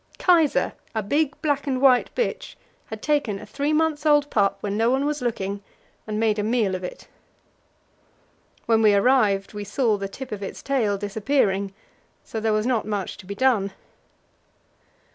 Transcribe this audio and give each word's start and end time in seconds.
Kaisa, 0.17 0.73
a 0.95 1.03
big 1.03 1.39
black 1.43 1.67
and 1.67 1.79
white 1.79 2.09
bitch, 2.15 2.55
had 2.87 3.03
taken 3.03 3.37
a 3.37 3.45
three 3.45 3.71
months 3.71 4.03
old 4.03 4.31
pup 4.31 4.57
when 4.61 4.75
no 4.75 4.89
one 4.89 5.05
was 5.05 5.21
looking, 5.21 5.61
and 6.07 6.19
made 6.19 6.39
a 6.39 6.43
meal 6.43 6.75
off 6.75 6.81
it. 6.81 7.07
When 8.65 8.81
we 8.81 8.95
arrived 8.95 9.53
we 9.53 9.63
saw 9.63 9.97
the 9.97 10.09
tip 10.09 10.31
of 10.31 10.41
its 10.41 10.63
tail 10.63 10.97
disappearing, 10.97 11.71
so 12.23 12.39
there 12.39 12.51
was 12.51 12.65
not 12.65 12.87
much 12.87 13.15
to 13.17 13.27
be 13.27 13.35
done. 13.35 13.73